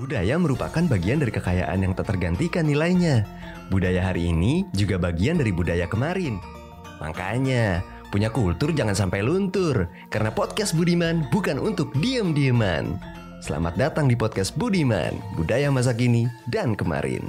[0.00, 3.28] Budaya merupakan bagian dari kekayaan yang tak tergantikan nilainya.
[3.68, 6.40] Budaya hari ini juga bagian dari budaya kemarin.
[7.04, 9.92] Makanya, punya kultur jangan sampai luntur.
[10.08, 12.96] Karena podcast Budiman bukan untuk diem-dieman.
[13.44, 17.28] Selamat datang di podcast Budiman, budaya masa kini dan kemarin.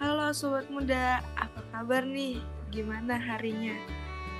[0.00, 2.40] Halo sobat muda, apa kabar nih?
[2.72, 3.76] Gimana harinya?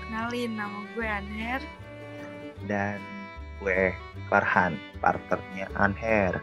[0.08, 1.60] Kenalin nama gue Anher.
[2.64, 2.96] dan
[3.60, 3.92] gue
[4.32, 6.40] Farhan, partnernya Anher.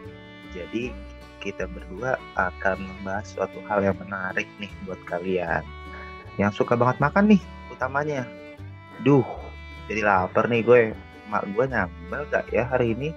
[0.54, 0.94] Jadi
[1.42, 5.66] kita berdua akan membahas suatu hal yang menarik nih buat kalian
[6.38, 7.42] yang suka banget makan nih
[7.74, 8.22] utamanya.
[9.02, 9.26] Duh,
[9.90, 10.82] jadi lapar nih gue.
[11.26, 13.10] Mak gue nyambel gak ya hari ini?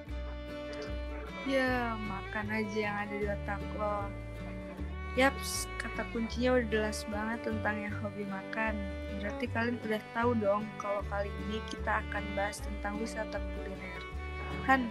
[1.46, 4.10] Ya, makan aja yang ada di otak lo.
[5.20, 8.72] Yaps, kata kuncinya udah jelas banget tentang yang hobi makan.
[9.20, 14.00] Berarti kalian udah tahu dong kalau kali ini kita akan bahas tentang wisata kuliner.
[14.72, 14.88] Han,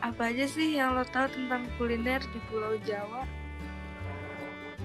[0.00, 3.28] apa aja sih yang lo tahu tentang kuliner di Pulau Jawa?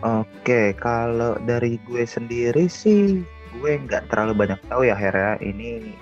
[0.03, 3.23] Oke, kalau dari gue sendiri sih
[3.55, 5.31] gue nggak terlalu banyak tahu ya Her ya.
[5.39, 5.95] Ini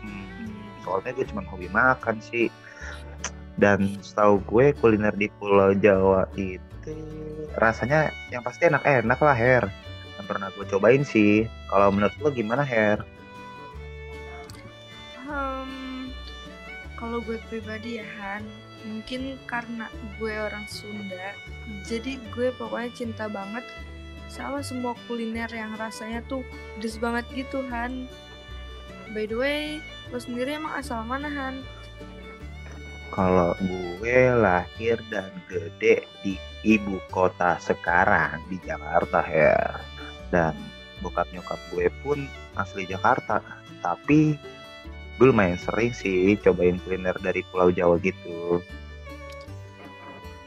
[0.00, 2.48] hmm, soalnya gue cuma hobi makan sih.
[3.60, 6.73] Dan setahu gue kuliner di Pulau Jawa itu
[7.54, 9.64] rasanya yang pasti enak-enak lah Her.
[10.18, 11.46] Yang pernah gue cobain sih.
[11.70, 13.02] Kalau menurut lo gimana Her?
[15.24, 16.12] Hmm,
[17.00, 18.44] kalau gue pribadi ya Han,
[18.84, 19.88] mungkin karena
[20.20, 21.32] gue orang Sunda,
[21.88, 23.64] jadi gue pokoknya cinta banget
[24.28, 26.42] sama semua kuliner yang rasanya tuh
[26.76, 28.10] pedes banget gitu Han.
[29.12, 29.60] By the way,
[30.10, 31.62] lo sendiri emang asal mana Han?
[33.14, 36.34] Kalau gue lahir dan gede di
[36.66, 39.78] ibu kota sekarang di Jakarta Her.
[40.34, 40.58] Dan
[40.98, 42.26] bokap nyokap gue pun
[42.58, 43.38] asli Jakarta.
[43.78, 44.34] Tapi
[45.14, 48.58] gue lumayan sering sih cobain kuliner dari Pulau Jawa gitu.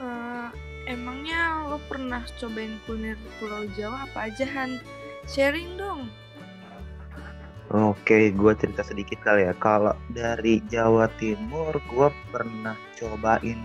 [0.04, 0.48] Eh,
[0.92, 4.84] emangnya lo pernah cobain kuliner Pulau Jawa apa aja Han?
[5.24, 6.12] Sharing dong.
[7.68, 9.52] Oke, gue cerita sedikit kali ya.
[9.60, 13.60] Kalau dari Jawa Timur, gue pernah cobain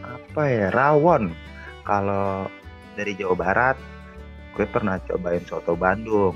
[0.00, 1.36] apa ya, rawon.
[1.84, 2.48] Kalau
[2.96, 3.76] dari Jawa Barat,
[4.56, 6.32] gue pernah cobain soto Bandung.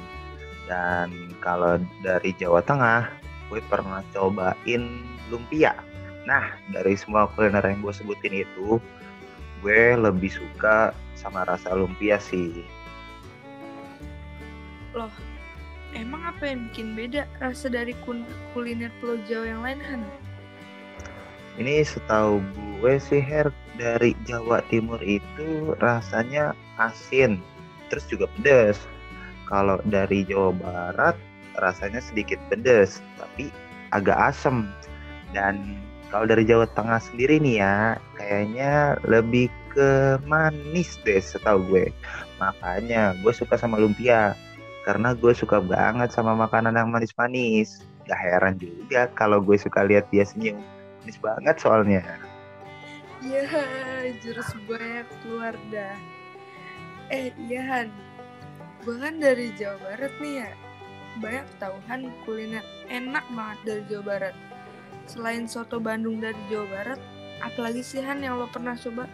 [0.69, 3.09] Dan kalau dari Jawa Tengah,
[3.49, 4.85] gue pernah cobain
[5.33, 5.73] lumpia.
[6.29, 8.77] Nah, dari semua kuliner yang gue sebutin itu,
[9.65, 12.61] gue lebih suka sama rasa lumpia sih.
[14.93, 15.09] Loh,
[15.95, 17.97] emang apa yang bikin beda rasa dari
[18.55, 20.03] kuliner Pulau Jawa yang lain Han?
[21.59, 22.41] Ini setahu
[22.81, 27.43] gue sih Her dari Jawa Timur itu rasanya asin,
[27.93, 28.81] terus juga pedas.
[29.51, 31.17] Kalau dari Jawa Barat
[31.59, 33.51] rasanya sedikit pedas, tapi
[33.91, 34.71] agak asem.
[35.35, 35.79] Dan
[36.11, 41.87] kalau dari Jawa Tengah sendiri nih ya, kayaknya lebih ke manis deh setahu gue.
[42.39, 44.39] Makanya gue suka sama lumpia,
[44.91, 47.87] karena gue suka banget sama makanan yang manis-manis.
[48.11, 50.59] Gak heran juga kalau gue suka lihat dia senyum.
[51.07, 52.03] Manis banget soalnya.
[53.23, 53.47] Ya,
[54.19, 55.95] jurus gue keluar dah.
[57.15, 57.87] Eh, iya Han.
[58.83, 60.51] Gue kan dari Jawa Barat nih ya.
[61.23, 64.35] Banyak tahu Han kuliner enak banget dari Jawa Barat.
[65.07, 67.01] Selain soto Bandung dari Jawa Barat,
[67.47, 69.07] apalagi sih Han yang lo pernah coba?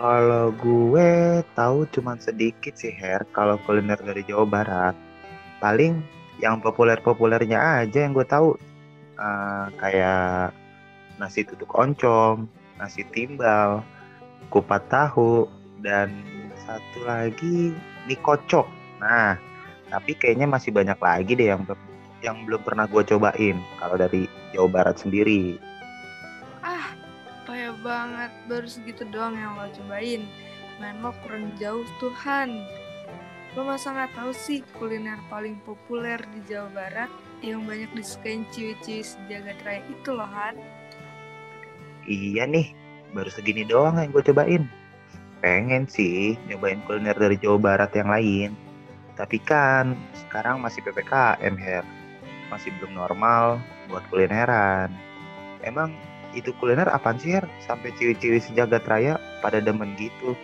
[0.00, 4.96] Kalau gue tahu cuman sedikit sih Her kalau kuliner dari Jawa Barat.
[5.60, 6.00] Paling
[6.40, 8.56] yang populer-populernya aja yang gue tahu
[9.20, 10.56] Eh, kayak
[11.20, 12.48] nasi tutuk oncom,
[12.80, 13.84] nasi timbal,
[14.48, 15.44] kupat tahu
[15.84, 16.08] dan
[16.64, 17.76] satu lagi
[18.08, 18.64] mie kocok.
[18.96, 19.36] Nah,
[19.92, 21.68] tapi kayaknya masih banyak lagi deh yang
[22.24, 24.24] yang belum pernah gue cobain kalau dari
[24.56, 25.60] Jawa Barat sendiri.
[27.80, 28.32] Banget.
[28.46, 30.28] Baru segitu doang yang lo cobain.
[30.80, 32.64] Main lo kurang jauh tuh Han.
[33.58, 37.10] Lo masa nggak tahu sih kuliner paling populer di Jawa Barat
[37.42, 40.54] yang banyak disukain ciwi-ciwi sejagat raya itu loh Han.
[42.06, 42.72] Iya nih,
[43.10, 44.64] baru segini doang yang gue cobain.
[45.40, 48.50] Pengen sih nyobain kuliner dari Jawa Barat yang lain.
[49.18, 51.84] Tapi kan sekarang masih PPKM, Her.
[52.48, 53.60] Masih belum normal
[53.90, 54.94] buat kulineran.
[55.60, 55.92] Emang
[56.32, 57.46] itu kuliner apaan sih, Her?
[57.66, 60.38] Sampai ciwi-ciwi sejagat raya pada demen gitu.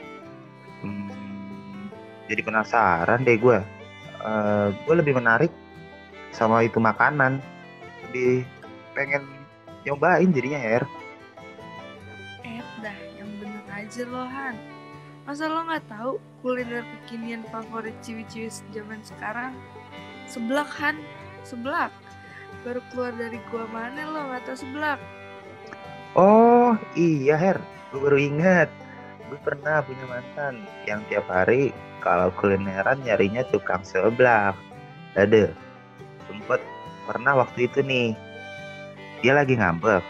[0.82, 1.90] Hmm,
[2.26, 3.58] jadi penasaran deh gue.
[4.26, 5.52] Eh, gue lebih menarik
[6.34, 7.38] sama itu makanan.
[8.08, 8.42] Lebih
[8.98, 9.22] pengen
[9.86, 10.82] nyobain jadinya, Her.
[12.42, 14.56] Eh dah, yang bener aja loh Han.
[15.26, 19.54] Masa lo nggak tahu kuliner kekinian favorit ciwi-ciwi zaman sekarang?
[20.26, 20.98] Seblak Han,
[21.46, 21.90] seblak.
[22.66, 24.98] Baru keluar dari gua mana lo nggak tahu seblak?
[26.16, 27.60] Oh iya Her,
[27.92, 28.72] gue baru ingat.
[29.28, 34.56] Gue pernah punya mantan yang tiap hari kalau kulineran nyarinya tukang seblak.
[35.12, 35.52] Ada,
[36.24, 36.64] sempet
[37.04, 38.16] pernah waktu itu nih.
[39.20, 40.00] Dia lagi ngambek.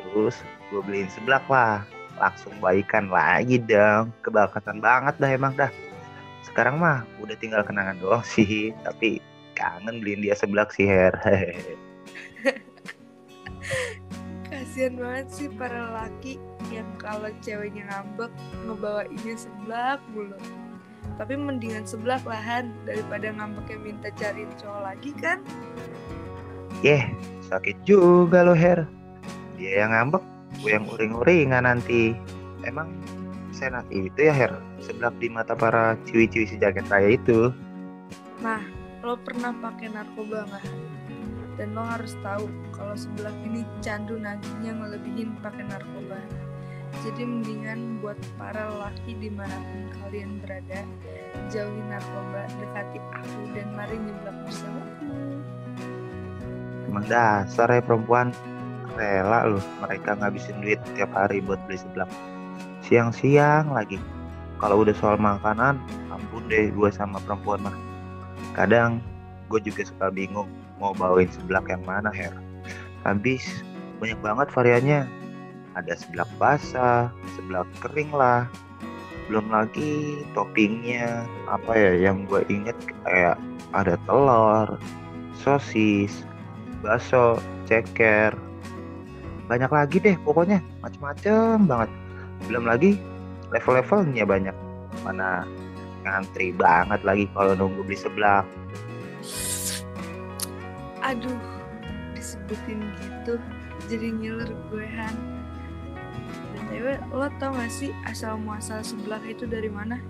[0.00, 0.40] Terus
[0.72, 1.84] gue beliin seblak lah.
[2.16, 4.16] Langsung baikan lagi dong.
[4.24, 5.68] Kebakatan banget dah emang dah.
[6.40, 8.72] Sekarang mah udah tinggal kenangan doang sih.
[8.80, 9.20] Tapi
[9.52, 11.12] kangen beliin dia seblak sih Her.
[14.74, 16.34] Kasian banget sih para laki
[16.74, 18.26] yang kalau ceweknya ngambek
[18.66, 20.34] ngebawainnya seblak mulu.
[21.14, 25.38] Tapi mendingan seblak lahan daripada ngambeknya minta cariin cowok lagi kan?
[26.82, 27.06] Yeh,
[27.46, 28.82] sakit juga lo Her.
[29.54, 30.26] Dia yang ngambek,
[30.58, 32.18] gue yang uring-uringan nanti.
[32.66, 32.90] Emang
[33.54, 37.54] senat itu ya Her, seblak di mata para ciwi-ciwi sejagat raya itu.
[38.42, 38.58] Nah,
[39.06, 40.93] lo pernah pakai narkoba nggak?
[41.54, 46.18] Dan lo harus tahu kalau seblak ini candu nagihnya ngelebihin pakai narkoba.
[47.02, 50.82] Jadi mendingan buat para laki di mana pun kalian berada,
[51.50, 55.06] jauhi narkoba, dekati aku dan mari nyeblak bersamaku.
[56.90, 58.30] Emang dasar ya perempuan,
[58.94, 62.10] rela loh mereka ngabisin duit tiap hari buat beli seblak.
[62.86, 63.98] Siang-siang lagi.
[64.62, 65.82] Kalau udah soal makanan,
[66.14, 67.76] ampun deh gue sama perempuan mah.
[68.54, 69.02] Kadang
[69.50, 70.46] gue juga suka bingung
[70.78, 72.32] mau bawain seblak yang mana Her.
[73.04, 73.62] Habis
[74.00, 75.00] banyak banget variannya.
[75.74, 78.46] Ada seblak basah, seblak kering lah.
[79.26, 83.40] Belum lagi toppingnya apa ya yang gue inget kayak
[83.72, 84.78] ada telur,
[85.40, 86.22] sosis,
[86.84, 88.36] bakso, ceker.
[89.50, 91.90] Banyak lagi deh pokoknya macem-macem banget.
[92.46, 93.00] Belum lagi
[93.50, 94.56] level-levelnya banyak.
[95.02, 95.48] Mana
[96.04, 98.44] ngantri banget lagi kalau nunggu beli seblak.
[101.04, 101.36] Aduh,
[102.16, 103.36] disebutin gitu,
[103.92, 105.16] jadi ngiler gue Han.
[106.56, 110.00] BTW, lo tau gak sih asal muasal seblak itu dari mana?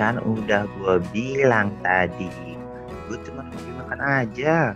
[0.00, 2.56] Kan udah gue bilang tadi,
[3.04, 4.72] gue cuma hobi makan aja.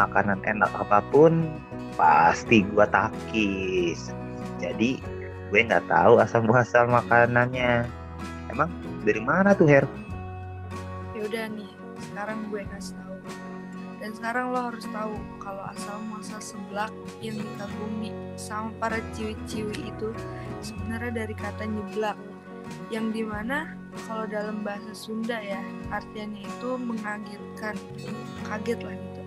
[0.00, 1.44] Makanan enak apa pun
[2.00, 4.16] pasti gue takis.
[4.56, 4.96] Jadi
[5.52, 7.84] gue nggak tahu asal muasal makanannya.
[8.48, 8.72] Emang
[9.04, 9.84] dari mana tuh Her?
[11.12, 11.70] Ya udah nih,
[12.10, 13.09] sekarang gue kasih tahu.
[14.00, 16.88] Dan sekarang lo harus tahu kalau asal muasal seblak
[17.20, 20.08] yang dikagumi sama para ciwi-ciwi itu
[20.64, 22.16] sebenarnya dari kata nyeblak.
[22.88, 23.76] Yang di mana
[24.08, 25.60] kalau dalam bahasa Sunda ya
[25.92, 27.76] artiannya itu mengagetkan,
[28.48, 29.22] kaget lah gitu.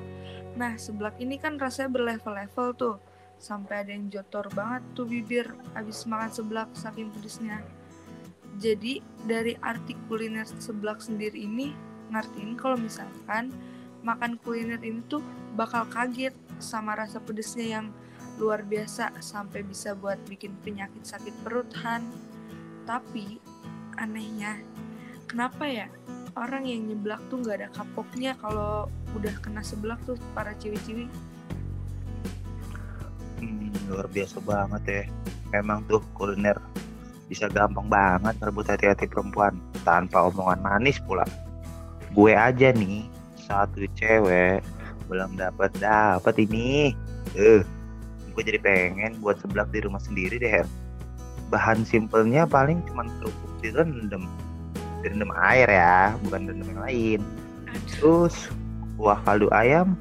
[0.57, 2.95] Nah seblak ini kan rasanya berlevel-level tuh,
[3.37, 7.61] sampai ada yang jotor banget tuh bibir habis makan seblak saking pedesnya.
[8.57, 11.73] Jadi dari arti kuliner seblak sendiri ini
[12.13, 13.51] ngertiin kalau misalkan
[14.03, 15.23] makan kuliner ini tuh
[15.55, 17.87] bakal kaget sama rasa pedesnya yang
[18.37, 22.03] luar biasa sampai bisa buat bikin penyakit sakit perut Han.
[22.83, 23.39] Tapi
[23.97, 24.59] anehnya
[25.25, 25.87] kenapa ya
[26.35, 31.07] orang yang nyeblak tuh nggak ada kapoknya kalau udah kena seblak tuh para ciwi-ciwi
[33.43, 35.03] Hmm, luar biasa banget ya.
[35.59, 36.55] Emang tuh kuliner
[37.27, 41.27] bisa gampang banget merebut hati-hati perempuan tanpa omongan manis pula.
[42.15, 43.03] Gue aja nih
[43.45, 44.63] satu cewek
[45.11, 46.95] belum dapat dapat ini.
[47.35, 47.61] Eh,
[48.33, 50.49] gue jadi pengen buat seblak di rumah sendiri deh.
[50.49, 50.67] Her.
[51.53, 54.25] Bahan simpelnya paling cuma kerupuk direndam.
[55.03, 57.19] Direndam air ya, bukan direndam yang lain.
[57.91, 58.49] Terus
[58.97, 59.99] kuah kaldu ayam,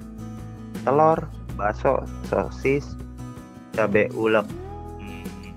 [0.86, 1.18] telur,
[1.58, 2.96] bakso, sosis,
[3.74, 4.46] cabai ulek.
[5.00, 5.52] Hmm,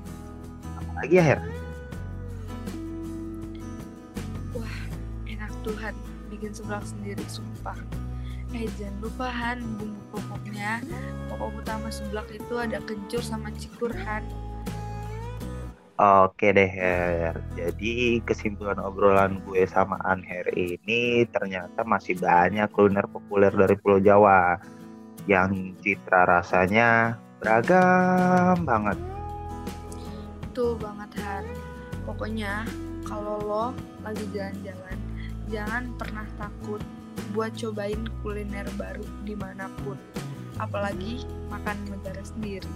[0.82, 1.55] apa lagi ya Her?
[6.36, 7.80] Bikin seblak sendiri, sumpah.
[8.52, 10.84] Eh, jangan lupa Han, bumbu pokoknya.
[11.32, 14.24] Pokok utama seblak itu ada kencur sama cikur Han.
[15.96, 17.40] Oke deh Her.
[17.56, 24.60] Jadi kesimpulan obrolan gue sama Anher ini ternyata masih banyak kuliner populer dari Pulau Jawa
[25.24, 29.00] yang citra rasanya beragam banget.
[30.44, 31.46] Betul banget Han.
[32.04, 32.68] Pokoknya
[33.08, 33.66] kalau lo
[34.04, 34.98] lagi jalan-jalan,
[35.50, 36.82] jangan pernah takut
[37.32, 39.98] buat cobain kuliner baru di mana pun.
[40.60, 42.68] Apalagi makan negara sendiri.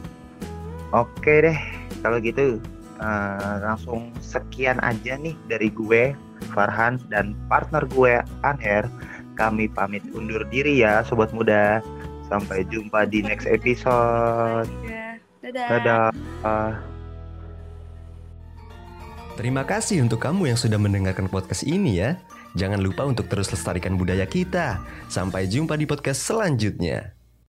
[0.91, 1.59] Oke deh,
[2.01, 2.59] kalau gitu
[2.99, 6.11] eh, langsung sekian aja nih dari gue,
[6.51, 8.89] Farhan dan partner gue Anher.
[9.39, 11.79] Kami pamit undur diri ya sobat muda.
[12.27, 14.67] Sampai jumpa di next episode.
[15.39, 15.67] Dadah.
[15.79, 16.09] Dadah.
[19.39, 22.19] Terima kasih untuk kamu yang sudah mendengarkan podcast ini ya.
[22.57, 24.81] Jangan lupa untuk terus lestarikan budaya kita.
[25.11, 27.18] Sampai jumpa di podcast selanjutnya.